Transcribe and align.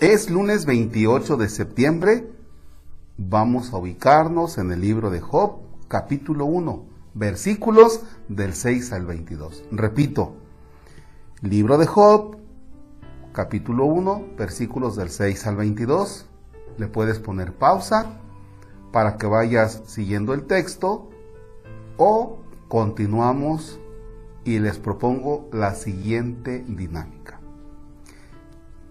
Es 0.00 0.28
lunes 0.28 0.66
28 0.66 1.38
de 1.38 1.48
septiembre. 1.48 2.30
Vamos 3.16 3.72
a 3.72 3.78
ubicarnos 3.78 4.58
en 4.58 4.70
el 4.70 4.82
libro 4.82 5.08
de 5.08 5.22
Job, 5.22 5.60
capítulo 5.88 6.44
1, 6.44 6.84
versículos 7.14 8.02
del 8.28 8.52
6 8.52 8.92
al 8.92 9.06
22. 9.06 9.64
Repito, 9.72 10.34
libro 11.40 11.78
de 11.78 11.86
Job, 11.86 12.36
capítulo 13.32 13.86
1, 13.86 14.34
versículos 14.36 14.96
del 14.96 15.08
6 15.08 15.46
al 15.46 15.56
22. 15.56 16.26
Le 16.76 16.88
puedes 16.88 17.18
poner 17.18 17.54
pausa 17.54 18.20
para 18.92 19.16
que 19.16 19.26
vayas 19.26 19.80
siguiendo 19.86 20.34
el 20.34 20.42
texto 20.42 21.08
o 21.96 22.40
continuamos 22.68 23.80
y 24.44 24.58
les 24.58 24.78
propongo 24.78 25.48
la 25.54 25.74
siguiente 25.74 26.66
dinámica. 26.68 27.35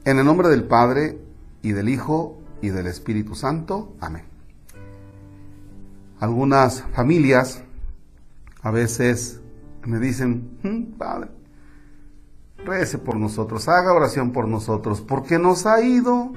En 0.06 0.20
el 0.20 0.26
nombre 0.26 0.50
del 0.50 0.66
Padre 0.66 1.20
y 1.64 1.72
del 1.72 1.90
Hijo 1.90 2.38
y 2.62 2.70
del 2.70 2.86
Espíritu 2.86 3.34
Santo. 3.34 3.96
Amén. 4.00 4.22
Algunas 6.20 6.84
familias 6.94 7.64
a 8.62 8.70
veces 8.70 9.42
me 9.84 9.98
dicen, 9.98 10.60
hmm, 10.62 10.98
Padre, 11.00 11.32
rece 12.64 13.00
por 13.00 13.16
nosotros, 13.16 13.68
haga 13.68 13.94
oración 13.94 14.32
por 14.32 14.48
nosotros, 14.48 15.02
porque 15.02 15.40
nos 15.40 15.66
ha 15.66 15.82
ido 15.82 16.34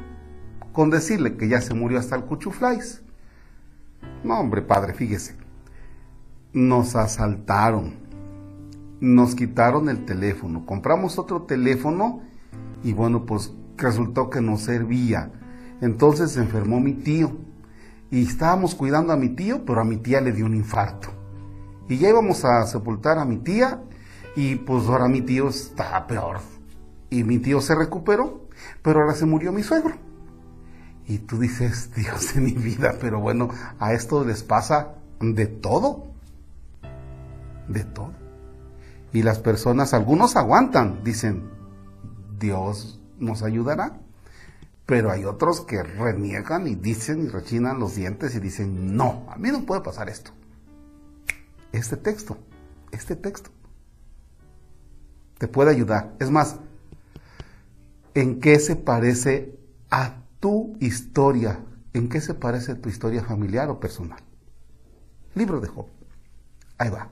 con 0.72 0.88
decirle 0.88 1.36
que 1.36 1.48
ya 1.48 1.60
se 1.60 1.74
murió 1.74 1.98
hasta 1.98 2.16
el 2.16 2.24
cuchuflais. 2.24 3.02
No, 4.24 4.40
hombre, 4.40 4.62
Padre, 4.62 4.94
fíjese, 4.94 5.36
nos 6.54 6.96
asaltaron, 6.96 7.96
nos 9.00 9.34
quitaron 9.34 9.90
el 9.90 10.06
teléfono, 10.06 10.64
compramos 10.64 11.18
otro 11.18 11.42
teléfono 11.42 12.22
y 12.82 12.92
bueno, 12.92 13.26
pues 13.26 13.52
resultó 13.78 14.30
que 14.30 14.40
no 14.40 14.56
servía. 14.56 15.30
Entonces 15.80 16.32
se 16.32 16.40
enfermó 16.40 16.80
mi 16.80 16.94
tío 16.94 17.36
y 18.10 18.24
estábamos 18.24 18.74
cuidando 18.74 19.12
a 19.12 19.16
mi 19.16 19.30
tío, 19.30 19.64
pero 19.64 19.80
a 19.80 19.84
mi 19.84 19.96
tía 19.96 20.20
le 20.20 20.32
dio 20.32 20.46
un 20.46 20.54
infarto. 20.54 21.08
Y 21.88 21.98
ya 21.98 22.08
íbamos 22.10 22.44
a 22.44 22.66
sepultar 22.66 23.18
a 23.18 23.24
mi 23.24 23.38
tía 23.38 23.82
y 24.36 24.56
pues 24.56 24.86
ahora 24.86 25.08
mi 25.08 25.22
tío 25.22 25.48
está 25.48 26.06
peor. 26.06 26.40
Y 27.10 27.24
mi 27.24 27.38
tío 27.38 27.60
se 27.60 27.74
recuperó, 27.74 28.48
pero 28.82 29.00
ahora 29.00 29.14
se 29.14 29.26
murió 29.26 29.52
mi 29.52 29.62
suegro. 29.62 29.94
Y 31.06 31.18
tú 31.18 31.38
dices, 31.38 31.90
Dios 31.96 32.34
de 32.34 32.40
mi 32.40 32.52
vida, 32.52 32.94
pero 33.00 33.20
bueno, 33.20 33.48
a 33.78 33.92
esto 33.92 34.24
les 34.24 34.42
pasa 34.42 34.94
de 35.20 35.46
todo. 35.46 36.08
De 37.68 37.84
todo. 37.84 38.12
Y 39.12 39.22
las 39.22 39.38
personas, 39.38 39.94
algunos 39.94 40.36
aguantan, 40.36 41.02
dicen, 41.02 41.48
Dios 42.38 42.97
nos 43.18 43.42
ayudará. 43.42 44.00
Pero 44.86 45.10
hay 45.10 45.26
otros 45.26 45.60
que 45.60 45.82
reniegan 45.82 46.66
y 46.66 46.74
dicen 46.74 47.22
y 47.24 47.28
rechinan 47.28 47.78
los 47.78 47.94
dientes 47.94 48.34
y 48.34 48.40
dicen, 48.40 48.96
no, 48.96 49.26
a 49.28 49.36
mí 49.36 49.50
no 49.50 49.66
puede 49.66 49.82
pasar 49.82 50.08
esto. 50.08 50.30
Este 51.72 51.96
texto, 51.98 52.38
este 52.90 53.14
texto, 53.14 53.50
te 55.36 55.46
puede 55.46 55.70
ayudar. 55.70 56.14
Es 56.18 56.30
más, 56.30 56.56
¿en 58.14 58.40
qué 58.40 58.58
se 58.58 58.76
parece 58.76 59.58
a 59.90 60.22
tu 60.40 60.76
historia? 60.80 61.60
¿En 61.92 62.08
qué 62.08 62.22
se 62.22 62.32
parece 62.32 62.74
tu 62.74 62.88
historia 62.88 63.22
familiar 63.22 63.68
o 63.68 63.80
personal? 63.80 64.20
Libro 65.34 65.60
de 65.60 65.68
Job. 65.68 65.86
Ahí 66.78 66.88
va. 66.88 67.10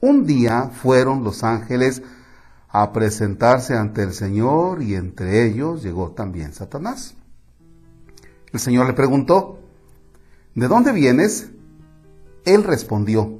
Un 0.00 0.26
día 0.26 0.70
fueron 0.72 1.24
los 1.24 1.42
ángeles 1.44 2.02
a 2.74 2.90
presentarse 2.90 3.76
ante 3.76 4.02
el 4.02 4.14
Señor 4.14 4.82
y 4.82 4.94
entre 4.94 5.46
ellos 5.46 5.82
llegó 5.82 6.12
también 6.12 6.54
Satanás. 6.54 7.14
El 8.50 8.60
Señor 8.60 8.86
le 8.86 8.94
preguntó, 8.94 9.58
¿de 10.54 10.68
dónde 10.68 10.92
vienes? 10.92 11.50
Él 12.46 12.64
respondió, 12.64 13.38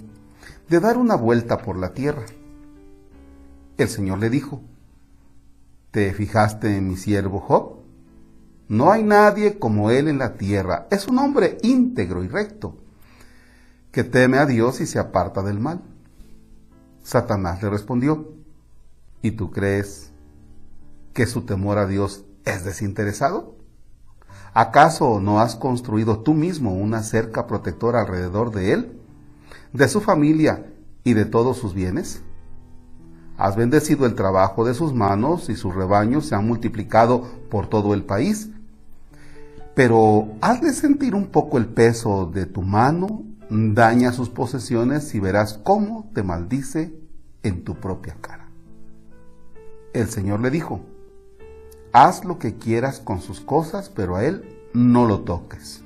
de 0.68 0.80
dar 0.80 0.98
una 0.98 1.16
vuelta 1.16 1.58
por 1.58 1.78
la 1.78 1.94
tierra. 1.94 2.24
El 3.78 3.88
Señor 3.88 4.18
le 4.18 4.28
dijo, 4.28 4.60
¿te 5.90 6.12
fijaste 6.12 6.76
en 6.76 6.88
mi 6.88 6.96
siervo 6.96 7.40
Job? 7.40 7.78
No 8.68 8.92
hay 8.92 9.02
nadie 9.02 9.58
como 9.58 9.90
él 9.90 10.08
en 10.08 10.18
la 10.18 10.34
tierra. 10.34 10.86
Es 10.90 11.08
un 11.08 11.18
hombre 11.18 11.56
íntegro 11.62 12.22
y 12.22 12.28
recto, 12.28 12.76
que 13.90 14.04
teme 14.04 14.36
a 14.36 14.46
Dios 14.46 14.82
y 14.82 14.86
se 14.86 14.98
aparta 14.98 15.42
del 15.42 15.58
mal. 15.58 15.80
Satanás 17.02 17.62
le 17.62 17.70
respondió, 17.70 18.41
¿Y 19.22 19.32
tú 19.32 19.52
crees 19.52 20.12
que 21.14 21.26
su 21.26 21.42
temor 21.42 21.78
a 21.78 21.86
Dios 21.86 22.24
es 22.44 22.64
desinteresado? 22.64 23.54
¿Acaso 24.52 25.20
no 25.20 25.40
has 25.40 25.54
construido 25.54 26.18
tú 26.18 26.34
mismo 26.34 26.74
una 26.74 27.02
cerca 27.02 27.46
protectora 27.46 28.00
alrededor 28.00 28.52
de 28.52 28.72
él, 28.72 29.00
de 29.72 29.88
su 29.88 30.00
familia 30.00 30.66
y 31.04 31.14
de 31.14 31.24
todos 31.24 31.56
sus 31.56 31.72
bienes? 31.72 32.22
Has 33.38 33.56
bendecido 33.56 34.06
el 34.06 34.14
trabajo 34.14 34.64
de 34.64 34.74
sus 34.74 34.92
manos 34.92 35.48
y 35.48 35.56
sus 35.56 35.74
rebaños 35.74 36.26
se 36.26 36.34
han 36.34 36.46
multiplicado 36.46 37.22
por 37.48 37.68
todo 37.68 37.94
el 37.94 38.04
país. 38.04 38.50
Pero 39.74 40.32
has 40.42 40.60
de 40.60 40.72
sentir 40.74 41.14
un 41.14 41.28
poco 41.28 41.56
el 41.56 41.66
peso 41.66 42.26
de 42.26 42.44
tu 42.44 42.60
mano, 42.60 43.22
daña 43.48 44.12
sus 44.12 44.28
posesiones 44.28 45.14
y 45.14 45.20
verás 45.20 45.58
cómo 45.62 46.10
te 46.12 46.22
maldice 46.22 46.94
en 47.42 47.64
tu 47.64 47.76
propia 47.76 48.16
cara. 48.20 48.41
El 49.92 50.08
Señor 50.08 50.40
le 50.40 50.50
dijo, 50.50 50.80
haz 51.92 52.24
lo 52.24 52.38
que 52.38 52.56
quieras 52.56 53.00
con 53.00 53.20
sus 53.20 53.40
cosas, 53.40 53.90
pero 53.94 54.16
a 54.16 54.24
él 54.24 54.58
no 54.72 55.06
lo 55.06 55.20
toques. 55.20 55.82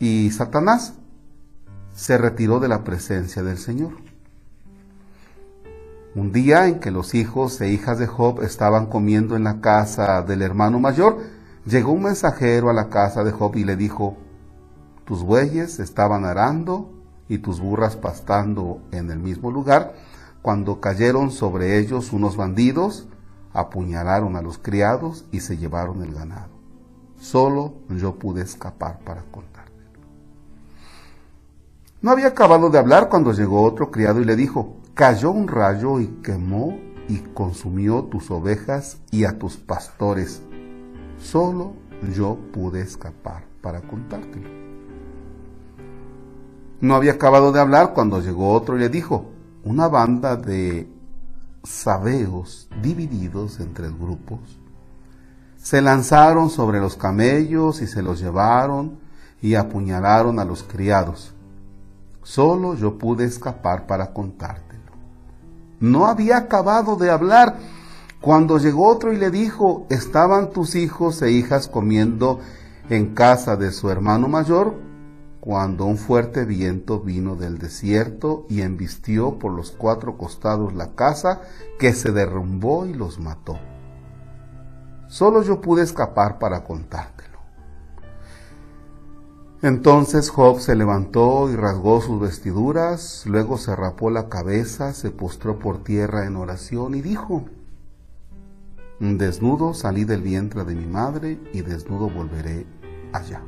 Y 0.00 0.30
Satanás 0.30 0.94
se 1.94 2.18
retiró 2.18 2.58
de 2.58 2.68
la 2.68 2.82
presencia 2.82 3.42
del 3.42 3.58
Señor. 3.58 3.92
Un 6.16 6.32
día 6.32 6.66
en 6.66 6.80
que 6.80 6.90
los 6.90 7.14
hijos 7.14 7.60
e 7.60 7.68
hijas 7.68 7.98
de 7.98 8.08
Job 8.08 8.42
estaban 8.42 8.86
comiendo 8.86 9.36
en 9.36 9.44
la 9.44 9.60
casa 9.60 10.22
del 10.22 10.42
hermano 10.42 10.80
mayor, 10.80 11.18
llegó 11.66 11.92
un 11.92 12.02
mensajero 12.02 12.68
a 12.68 12.72
la 12.72 12.88
casa 12.88 13.22
de 13.22 13.30
Job 13.30 13.54
y 13.56 13.62
le 13.62 13.76
dijo, 13.76 14.16
tus 15.04 15.22
bueyes 15.22 15.78
estaban 15.78 16.24
arando 16.24 16.90
y 17.28 17.38
tus 17.38 17.60
burras 17.60 17.94
pastando 17.94 18.80
en 18.90 19.10
el 19.12 19.20
mismo 19.20 19.52
lugar, 19.52 19.94
cuando 20.42 20.80
cayeron 20.80 21.30
sobre 21.30 21.78
ellos 21.78 22.12
unos 22.12 22.36
bandidos, 22.36 23.06
apuñalaron 23.52 24.36
a 24.36 24.42
los 24.42 24.58
criados 24.58 25.24
y 25.32 25.40
se 25.40 25.56
llevaron 25.56 26.02
el 26.02 26.14
ganado. 26.14 26.50
Solo 27.18 27.74
yo 27.90 28.14
pude 28.14 28.42
escapar 28.42 29.00
para 29.00 29.22
contártelo. 29.22 29.70
No 32.00 32.10
había 32.10 32.28
acabado 32.28 32.70
de 32.70 32.78
hablar 32.78 33.10
cuando 33.10 33.32
llegó 33.32 33.62
otro 33.62 33.90
criado 33.90 34.20
y 34.20 34.24
le 34.24 34.36
dijo, 34.36 34.76
cayó 34.94 35.30
un 35.30 35.48
rayo 35.48 36.00
y 36.00 36.06
quemó 36.22 36.78
y 37.08 37.18
consumió 37.18 38.04
tus 38.04 38.30
ovejas 38.30 38.98
y 39.10 39.24
a 39.24 39.38
tus 39.38 39.58
pastores. 39.58 40.40
Solo 41.18 41.74
yo 42.14 42.38
pude 42.52 42.80
escapar 42.80 43.44
para 43.60 43.82
contártelo. 43.82 44.48
No 46.80 46.94
había 46.94 47.12
acabado 47.12 47.52
de 47.52 47.60
hablar 47.60 47.92
cuando 47.92 48.22
llegó 48.22 48.52
otro 48.52 48.76
y 48.76 48.80
le 48.80 48.88
dijo, 48.88 49.26
una 49.64 49.88
banda 49.88 50.36
de 50.36 50.88
sabeos 51.62 52.68
divididos 52.82 53.60
en 53.60 53.74
tres 53.74 53.96
grupos. 53.98 54.40
Se 55.56 55.82
lanzaron 55.82 56.48
sobre 56.48 56.80
los 56.80 56.96
camellos 56.96 57.82
y 57.82 57.86
se 57.86 58.02
los 58.02 58.20
llevaron 58.20 58.98
y 59.42 59.54
apuñalaron 59.54 60.38
a 60.38 60.44
los 60.44 60.62
criados. 60.62 61.34
Solo 62.22 62.74
yo 62.74 62.98
pude 62.98 63.24
escapar 63.24 63.86
para 63.86 64.12
contártelo. 64.12 64.80
No 65.80 66.06
había 66.06 66.38
acabado 66.38 66.96
de 66.96 67.10
hablar 67.10 67.58
cuando 68.20 68.58
llegó 68.58 68.86
otro 68.86 69.12
y 69.12 69.16
le 69.16 69.30
dijo, 69.30 69.86
estaban 69.88 70.50
tus 70.50 70.74
hijos 70.74 71.22
e 71.22 71.30
hijas 71.30 71.68
comiendo 71.68 72.40
en 72.90 73.14
casa 73.14 73.56
de 73.56 73.72
su 73.72 73.90
hermano 73.90 74.28
mayor 74.28 74.89
cuando 75.40 75.86
un 75.86 75.96
fuerte 75.96 76.44
viento 76.44 77.00
vino 77.00 77.34
del 77.34 77.58
desierto 77.58 78.44
y 78.48 78.60
embistió 78.60 79.38
por 79.38 79.52
los 79.52 79.70
cuatro 79.70 80.18
costados 80.18 80.74
la 80.74 80.94
casa, 80.94 81.40
que 81.78 81.94
se 81.94 82.12
derrumbó 82.12 82.84
y 82.84 82.92
los 82.92 83.18
mató. 83.18 83.58
Solo 85.08 85.42
yo 85.42 85.60
pude 85.60 85.82
escapar 85.82 86.38
para 86.38 86.62
contártelo. 86.62 87.38
Entonces 89.62 90.30
Job 90.30 90.60
se 90.60 90.74
levantó 90.74 91.50
y 91.50 91.56
rasgó 91.56 92.00
sus 92.00 92.20
vestiduras, 92.20 93.24
luego 93.26 93.58
se 93.58 93.74
rapó 93.74 94.10
la 94.10 94.28
cabeza, 94.28 94.92
se 94.92 95.10
postró 95.10 95.58
por 95.58 95.82
tierra 95.82 96.26
en 96.26 96.36
oración 96.36 96.94
y 96.94 97.00
dijo, 97.02 97.44
Desnudo 99.00 99.72
salí 99.72 100.04
del 100.04 100.20
vientre 100.20 100.64
de 100.64 100.74
mi 100.74 100.86
madre 100.86 101.40
y 101.54 101.62
desnudo 101.62 102.10
volveré 102.10 102.66
allá. 103.12 103.42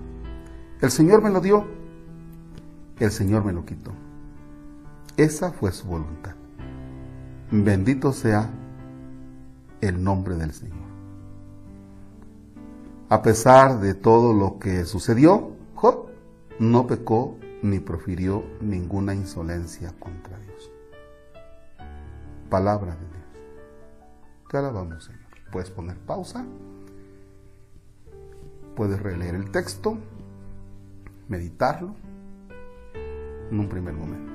El 0.80 0.90
Señor 0.90 1.22
me 1.22 1.30
lo 1.30 1.40
dio 1.40 1.81
el 2.98 3.10
Señor 3.10 3.44
me 3.44 3.52
lo 3.52 3.64
quitó. 3.64 3.92
Esa 5.16 5.52
fue 5.52 5.72
su 5.72 5.86
voluntad. 5.86 6.34
Bendito 7.50 8.12
sea 8.12 8.50
el 9.80 10.02
nombre 10.02 10.36
del 10.36 10.52
Señor. 10.52 10.78
A 13.08 13.20
pesar 13.20 13.80
de 13.80 13.94
todo 13.94 14.32
lo 14.32 14.58
que 14.58 14.84
sucedió, 14.84 15.52
Job 15.74 16.08
no 16.58 16.86
pecó 16.86 17.36
ni 17.62 17.78
profirió 17.78 18.42
ninguna 18.60 19.14
insolencia 19.14 19.92
contra 19.98 20.38
Dios. 20.38 20.70
Palabra 22.48 22.94
de 22.94 23.06
Dios. 23.06 23.46
Te 24.50 24.56
alabamos, 24.56 25.04
Señor. 25.04 25.20
Puedes 25.50 25.70
poner 25.70 25.98
pausa. 25.98 26.46
Puedes 28.74 29.02
releer 29.02 29.34
el 29.34 29.50
texto, 29.50 29.98
meditarlo 31.28 31.94
en 33.52 33.60
un 33.60 33.68
primer 33.68 33.94
momento. 33.94 34.32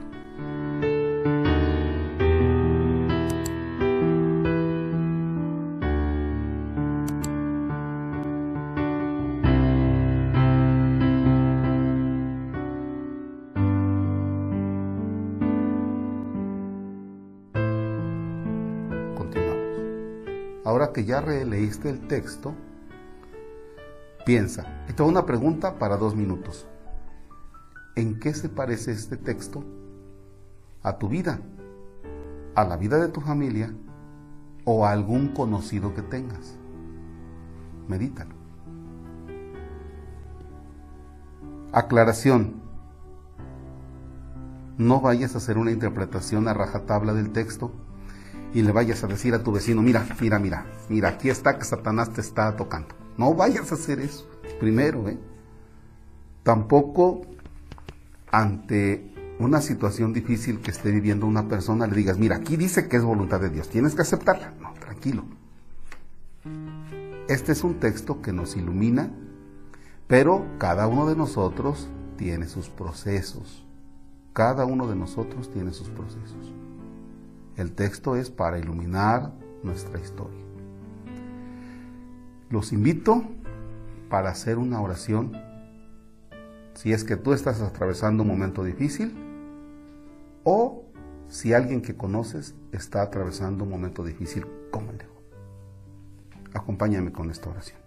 Ahora 20.64 20.92
que 20.92 21.06
ya 21.06 21.22
releíste 21.22 21.90
el 21.90 22.08
texto, 22.08 22.54
piensa. 24.26 24.84
Y 24.90 24.94
te 24.94 25.02
una 25.02 25.26
pregunta 25.26 25.80
para 25.80 25.96
dos 25.96 26.14
minutos. 26.14 26.68
¿En 27.98 28.20
qué 28.20 28.36
se 28.36 28.48
parece 28.48 28.92
este 28.92 29.18
texto 29.18 29.64
a 30.84 31.00
tu 31.00 31.10
vida, 31.10 31.42
a 32.54 32.64
la 32.64 32.78
vida 32.78 33.00
de 33.00 33.08
tu 33.08 33.22
familia 33.22 33.74
o 34.66 34.86
a 34.86 34.92
algún 34.92 35.30
conocido 35.30 35.96
que 35.96 36.04
tengas? 36.04 36.60
Medítalo. 37.88 38.36
Aclaración. 41.72 42.62
No 44.78 45.02
vayas 45.02 45.34
a 45.34 45.40
hacer 45.40 45.58
una 45.58 45.72
interpretación 45.72 46.48
a 46.48 46.54
rajatabla 46.54 47.16
del 47.16 47.32
texto 47.32 47.72
y 48.54 48.62
le 48.62 48.74
vayas 48.74 49.04
a 49.04 49.08
decir 49.08 49.34
a 49.34 49.42
tu 49.42 49.52
vecino, 49.52 49.82
mira, 49.82 50.06
mira, 50.22 50.38
mira, 50.38 50.68
mira, 50.88 51.10
aquí 51.10 51.32
está 51.32 51.58
que 51.58 51.66
Satanás 51.66 52.14
te 52.14 52.22
está 52.22 52.56
tocando. 52.56 52.90
No 53.18 53.34
vayas 53.34 53.72
a 53.72 53.74
hacer 53.74 54.00
eso, 54.00 54.30
primero, 54.60 55.10
¿eh? 55.10 55.18
Tampoco 56.44 57.22
ante 58.32 59.14
una 59.40 59.62
situación 59.62 60.14
difícil 60.14 60.60
que 60.60 60.72
esté 60.72 60.92
viviendo 60.92 61.26
una 61.26 61.48
persona 61.48 61.88
le 61.88 61.96
digas, 61.96 62.18
mira, 62.18 62.38
aquí 62.38 62.58
dice 62.58 62.88
que 62.88 62.98
es 62.98 63.04
voluntad 63.04 63.40
de 63.40 63.50
Dios, 63.50 63.70
tienes 63.70 63.96
que 63.96 64.02
aceptarla. 64.02 64.54
No, 64.60 64.74
tranquilo. 64.74 65.24
Este 67.28 67.52
es 67.52 67.64
un 67.64 67.80
texto 67.80 68.22
que 68.22 68.34
nos 68.34 68.56
ilumina, 68.56 69.12
pero 70.08 70.46
cada 70.58 70.88
uno 70.88 71.08
de 71.08 71.16
nosotros 71.16 71.90
tiene 72.18 72.48
sus 72.48 72.70
procesos. 72.70 73.66
Cada 74.34 74.66
uno 74.66 74.88
de 74.88 74.96
nosotros 74.96 75.52
tiene 75.52 75.74
sus 75.74 75.90
procesos. 75.90 76.54
El 77.56 77.74
texto 77.74 78.16
es 78.16 78.30
para 78.30 78.60
iluminar 78.60 79.34
nuestra 79.64 80.00
historia. 80.00 80.40
Los 82.50 82.72
invito 82.72 83.24
para 84.10 84.30
hacer 84.30 84.58
una 84.58 84.80
oración. 84.80 85.36
Si 86.78 86.94
es 86.94 87.04
que 87.04 87.18
tú 87.18 87.34
estás 87.34 87.60
atravesando 87.62 88.22
un 88.22 88.30
momento 88.30 88.64
difícil 88.64 89.12
o 90.44 90.84
si 91.28 91.52
alguien 91.52 91.82
que 91.82 91.96
conoces 91.96 92.54
está 92.72 93.02
atravesando 93.02 93.64
un 93.64 93.72
momento 93.72 94.04
difícil 94.04 94.46
como 94.70 94.92
Acompáñame 96.54 97.12
con 97.12 97.32
esta 97.32 97.50
oración. 97.50 97.80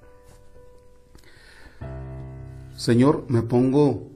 Señor, 2.76 3.26
me 3.28 3.42
pongo 3.42 4.10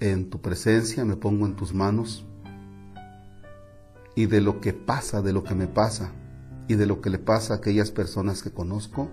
en 0.00 0.28
tu 0.28 0.40
presencia, 0.40 1.04
me 1.04 1.14
pongo 1.14 1.46
en 1.46 1.54
tus 1.54 1.72
manos 1.72 2.26
y 4.16 4.26
de 4.26 4.40
lo 4.40 4.60
que 4.60 4.72
pasa, 4.72 5.22
de 5.22 5.32
lo 5.32 5.44
que 5.44 5.54
me 5.54 5.68
pasa 5.68 6.10
y 6.66 6.74
de 6.74 6.86
lo 6.86 7.00
que 7.00 7.10
le 7.10 7.20
pasa 7.20 7.54
a 7.54 7.56
aquellas 7.58 7.92
personas 7.92 8.42
que 8.42 8.50
conozco, 8.50 9.08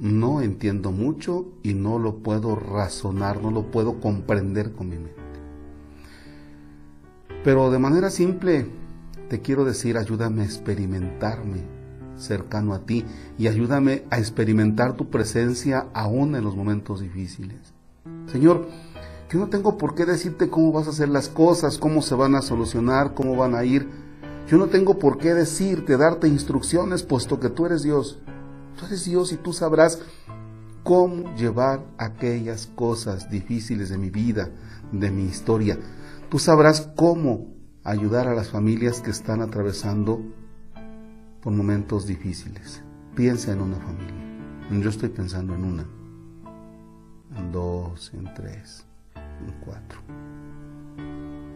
no 0.00 0.40
entiendo 0.42 0.92
mucho 0.92 1.46
y 1.62 1.74
no 1.74 1.98
lo 1.98 2.16
puedo 2.16 2.54
razonar, 2.54 3.42
no 3.42 3.50
lo 3.50 3.70
puedo 3.70 4.00
comprender 4.00 4.72
con 4.72 4.88
mi 4.88 4.96
mente. 4.96 5.14
Pero 7.44 7.70
de 7.70 7.78
manera 7.78 8.10
simple 8.10 8.66
te 9.28 9.40
quiero 9.40 9.64
decir, 9.64 9.96
ayúdame 9.96 10.42
a 10.42 10.44
experimentarme 10.44 11.76
cercano 12.16 12.74
a 12.74 12.80
ti 12.80 13.04
y 13.38 13.48
ayúdame 13.48 14.04
a 14.10 14.18
experimentar 14.18 14.94
tu 14.94 15.10
presencia 15.10 15.86
aún 15.92 16.34
en 16.34 16.44
los 16.44 16.56
momentos 16.56 17.00
difíciles. 17.00 17.74
Señor, 18.30 18.68
yo 19.30 19.40
no 19.40 19.48
tengo 19.48 19.76
por 19.76 19.94
qué 19.94 20.06
decirte 20.06 20.48
cómo 20.48 20.72
vas 20.72 20.86
a 20.86 20.90
hacer 20.90 21.08
las 21.08 21.28
cosas, 21.28 21.78
cómo 21.78 22.02
se 22.02 22.14
van 22.14 22.34
a 22.34 22.42
solucionar, 22.42 23.14
cómo 23.14 23.36
van 23.36 23.54
a 23.54 23.64
ir. 23.64 23.88
Yo 24.48 24.58
no 24.58 24.66
tengo 24.66 24.98
por 24.98 25.18
qué 25.18 25.34
decirte, 25.34 25.96
darte 25.96 26.28
instrucciones, 26.28 27.02
puesto 27.02 27.40
que 27.40 27.48
tú 27.48 27.66
eres 27.66 27.82
Dios. 27.82 28.18
Tú 28.76 28.86
eres 28.86 29.04
Dios 29.04 29.32
y 29.32 29.36
tú 29.36 29.52
sabrás 29.52 30.00
cómo 30.82 31.34
llevar 31.34 31.84
aquellas 31.98 32.66
cosas 32.66 33.30
difíciles 33.30 33.88
de 33.88 33.98
mi 33.98 34.10
vida, 34.10 34.50
de 34.92 35.10
mi 35.10 35.24
historia. 35.24 35.78
Tú 36.28 36.38
sabrás 36.38 36.92
cómo 36.94 37.54
ayudar 37.82 38.28
a 38.28 38.34
las 38.34 38.50
familias 38.50 39.00
que 39.00 39.10
están 39.10 39.40
atravesando 39.40 40.20
por 41.40 41.52
momentos 41.52 42.06
difíciles. 42.06 42.82
Piensa 43.14 43.52
en 43.52 43.60
una 43.60 43.76
familia. 43.76 44.80
Yo 44.82 44.90
estoy 44.90 45.08
pensando 45.08 45.54
en 45.54 45.64
una, 45.64 45.86
en 47.36 47.52
dos, 47.52 48.12
en 48.14 48.32
tres. 48.34 48.86
4. 49.64 50.00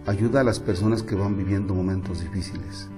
Ayuda 0.07 0.41
a 0.41 0.45
las 0.45 0.61
personas 0.61 1.03
que 1.03 1.15
van 1.15 1.37
viviendo 1.37 1.75
momentos 1.75 2.21
difíciles. 2.21 2.89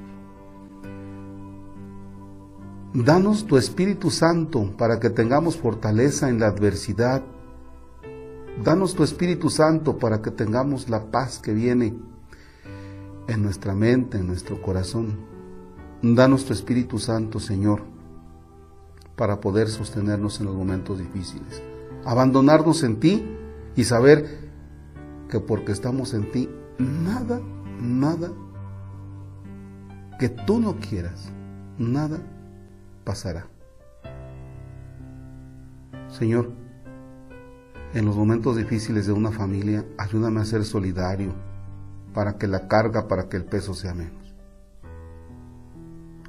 Danos 2.94 3.46
tu 3.46 3.56
Espíritu 3.56 4.10
Santo 4.10 4.76
para 4.76 5.00
que 5.00 5.08
tengamos 5.08 5.56
fortaleza 5.56 6.28
en 6.28 6.38
la 6.38 6.48
adversidad. 6.48 7.22
Danos 8.62 8.94
tu 8.94 9.02
Espíritu 9.02 9.48
Santo 9.48 9.96
para 9.96 10.20
que 10.20 10.30
tengamos 10.30 10.90
la 10.90 11.10
paz 11.10 11.38
que 11.38 11.54
viene 11.54 11.94
en 13.28 13.42
nuestra 13.42 13.74
mente, 13.74 14.18
en 14.18 14.26
nuestro 14.26 14.60
corazón. 14.60 15.20
Danos 16.02 16.44
tu 16.44 16.52
Espíritu 16.52 16.98
Santo, 16.98 17.40
Señor, 17.40 17.80
para 19.16 19.40
poder 19.40 19.68
sostenernos 19.68 20.40
en 20.40 20.46
los 20.46 20.54
momentos 20.54 20.98
difíciles. 20.98 21.62
Abandonarnos 22.04 22.82
en 22.82 23.00
ti 23.00 23.24
y 23.74 23.84
saber 23.84 24.50
que 25.30 25.40
porque 25.40 25.72
estamos 25.72 26.12
en 26.12 26.30
ti, 26.30 26.50
nada, 26.78 27.40
nada 27.80 28.30
que 30.18 30.28
tú 30.28 30.60
no 30.60 30.76
quieras, 30.76 31.30
nada 31.78 32.20
pasará. 33.04 33.46
Señor, 36.08 36.52
en 37.94 38.04
los 38.04 38.16
momentos 38.16 38.56
difíciles 38.56 39.06
de 39.06 39.12
una 39.12 39.30
familia, 39.30 39.84
ayúdame 39.98 40.40
a 40.40 40.44
ser 40.44 40.64
solidario 40.64 41.32
para 42.14 42.38
que 42.38 42.46
la 42.46 42.68
carga, 42.68 43.08
para 43.08 43.28
que 43.28 43.36
el 43.36 43.44
peso 43.44 43.74
sea 43.74 43.94
menos. 43.94 44.34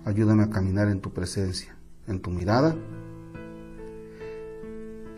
Ayúdame 0.06 0.44
a 0.44 0.50
caminar 0.50 0.89
en 0.89 1.00
tu 1.00 1.13
presencia, 1.13 1.75
en 2.08 2.20
tu 2.20 2.32
mirada. 2.32 2.75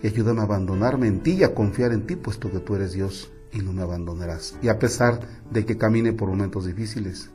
Y 0.04 0.08
ayúdame 0.08 0.42
a 0.42 0.44
abandonarme 0.44 1.08
en 1.08 1.22
ti 1.22 1.34
y 1.34 1.44
a 1.44 1.56
confiar 1.56 1.92
en 1.92 2.06
ti, 2.06 2.16
puesto 2.16 2.52
que 2.52 2.60
tú 2.60 2.76
eres 2.76 2.94
Dios 2.94 3.32
y 3.52 3.60
no 3.60 3.74
me 3.74 3.82
abandonarás. 3.82 4.58
Y 4.62 4.68
a 4.68 4.78
pesar 4.78 5.20
de 5.50 5.66
que 5.66 5.78
camine 5.78 6.14
por 6.14 6.30
momentos 6.30 6.66
difíciles, 6.66 7.32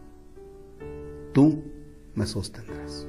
tú 1.32 1.64
me 2.14 2.26
sostendrás. 2.26 3.08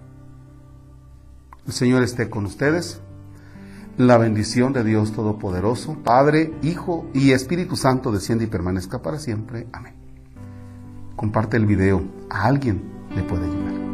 El 1.67 1.73
Señor 1.73 2.03
esté 2.03 2.29
con 2.29 2.45
ustedes. 2.45 3.01
La 3.97 4.17
bendición 4.17 4.73
de 4.73 4.83
Dios 4.83 5.11
Todopoderoso, 5.11 5.97
Padre, 6.03 6.53
Hijo 6.61 7.05
y 7.13 7.31
Espíritu 7.31 7.75
Santo 7.75 8.11
desciende 8.11 8.45
y 8.45 8.47
permanezca 8.47 9.01
para 9.01 9.19
siempre. 9.19 9.67
Amén. 9.73 9.93
Comparte 11.15 11.57
el 11.57 11.65
video. 11.65 12.03
A 12.29 12.45
alguien 12.45 12.81
le 13.15 13.21
puede 13.23 13.45
ayudar. 13.45 13.90